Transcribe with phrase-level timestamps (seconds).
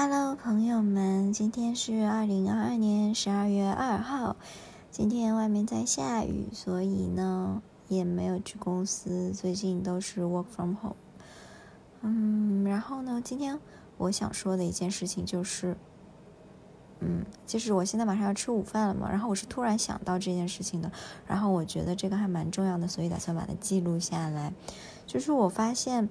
[0.00, 4.36] Hello，朋友们，今天是二零二二年十二月二号。
[4.92, 9.32] 今天外面在下雨，所以呢也没有去公司。
[9.32, 10.94] 最近都是 work from home。
[12.02, 13.58] 嗯，然后呢，今天
[13.96, 15.76] 我想说的一件事情就是，
[17.00, 20.92] 嗯，就是我现在马上要吃午饭了嘛，然后我是突然想到这件事情的，
[21.26, 24.52] 然后我觉得这个还蛮重要的，所以打算把它记录下来。
[25.08, 26.08] 就是我发现。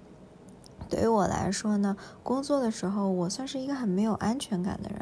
[0.90, 5.00] 对于我来说呢，工作的时候我算是一个很没有安全感的人。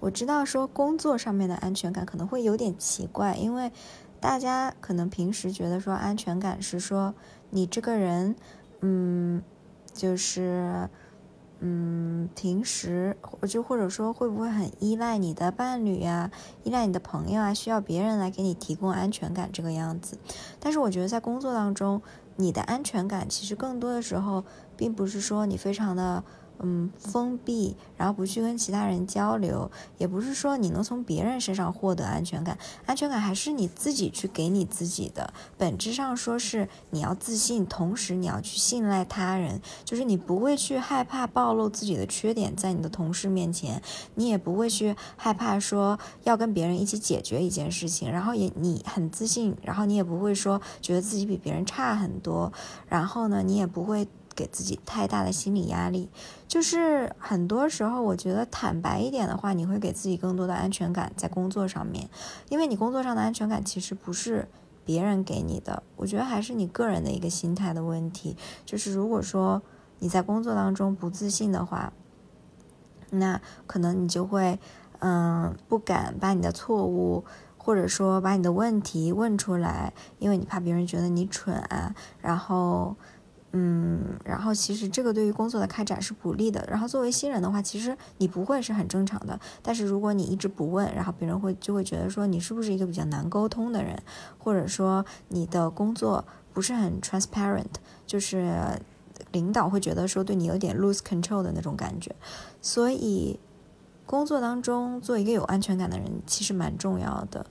[0.00, 3.70] 我知道说工作上面的安全感可能会有点奇怪，因为
[4.20, 7.14] 大家可能平时觉得说安全感是说
[7.50, 8.34] 你这个人，
[8.80, 9.42] 嗯，
[9.92, 10.88] 就是
[11.60, 13.16] 嗯，平时
[13.48, 16.30] 就或者说会不会很依赖你的伴侣啊，
[16.62, 20.18] 依赖你的朋友啊，需要别人来给你提供安全感这个样子。
[20.60, 22.00] 但是我觉得在工作当中，
[22.36, 24.44] 你的安全感其实更多的时候，
[24.76, 26.22] 并不是说你非常的。
[26.60, 35.32] 嗯，封闭，然后不去跟其他人交流，也不是说你能从别人身上获得安全感，安全感还是你自己去给你自己的。
[35.56, 43.80] 本质上说是你要自信，同时你要去信赖他人，就是你不会去害怕暴露自己的缺点在你的同事面前，
[44.16, 52.52] 你也不会去害怕说要跟别人一起解决一件事情，然后也你很自信，然后你也不会说觉得自己比别人差很多，
[52.88, 54.08] 然后呢，你也不会。
[54.38, 56.08] 给自己太大的心理压力，
[56.46, 62.08] 就是很多时候，我觉得坦白一点的话，你会给自己更多的安全感在工作上面，
[62.48, 64.46] 因为你工作上的安全感其实不是
[64.84, 68.36] 别人给你的，我觉得还是你个人的一个心态的问题。
[68.64, 69.60] 就是如果说
[69.98, 71.92] 你在工作当中不自信的话，
[73.10, 74.60] 那可能你就会
[75.00, 77.24] 嗯不敢把你的错误
[77.56, 82.94] 或者说把你的问题问出来，因为你怕别人觉得你蠢啊，然后。
[83.60, 86.64] 嗯，然后其实这个对于工作的开展是不利的。
[86.70, 89.38] 然后作为新人的话，其实你不会是很正常的。
[89.60, 94.00] 但是如果你一直不问，然后别人会就会觉得说你是不是一个比较难沟通的人，
[94.38, 97.66] 或者说你的工作不是很 transparent，
[98.06, 98.80] 就是
[99.32, 102.14] 领导会觉得说对你有点 lose control 的那种感觉。
[102.62, 103.40] 所以
[104.06, 107.44] 工作当中做一个有安全感的人其实蛮重要的。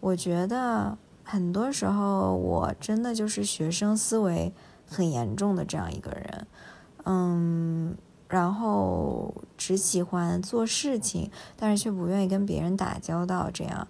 [0.00, 4.54] 我觉得很多时候我真的就是学生思维。
[4.90, 6.46] 很严重的这样一个人，
[7.04, 7.96] 嗯，
[8.28, 13.86] 然后只喜欢做事情，但是却不愿意跟别人打交道，这样，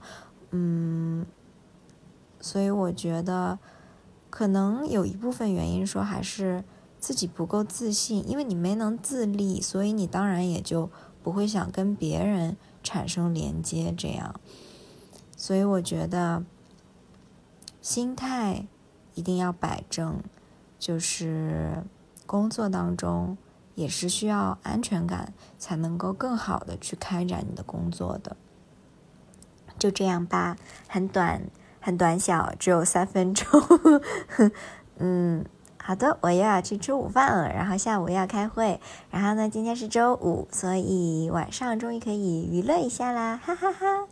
[0.51, 1.25] 嗯，
[2.39, 3.59] 所以我觉得
[4.29, 6.63] 可能有一部分原因说还是
[6.99, 10.91] 自己不够自信，因为你没能自立，所以你当然也就
[11.23, 14.39] 不会想跟别人产生连接，这样，
[15.35, 16.45] 所以我觉得
[17.81, 18.67] 心态
[19.15, 20.23] 一定要摆正。
[20.81, 21.85] 就是
[22.27, 23.37] 工作当中
[23.75, 28.35] 也是需要安全感，才能够更好的去开展你的工作的。
[29.79, 30.57] 就这样吧，
[30.89, 31.43] 很短，
[31.81, 33.47] 很短小，只有三分钟。
[34.97, 35.45] 嗯，
[35.77, 38.81] 好的，我又要去吃午饭了，然后下午要开会，
[39.11, 44.09] 然后呢，今天是周五，所以晚上终于可以娱乐一下啦，哈哈哈。